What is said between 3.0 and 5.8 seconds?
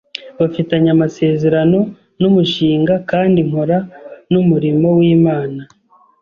kandi nkora n’umurimo w’Imana